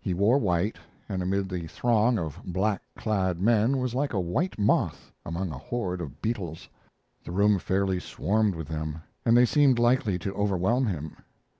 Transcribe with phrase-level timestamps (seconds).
[0.00, 4.58] He wore white, and amid the throng of black clad men was like a white
[4.58, 6.68] moth among a horde of beetles.
[7.22, 11.18] The room fairly swarmed with them, and they seemed likely to overwhelm him.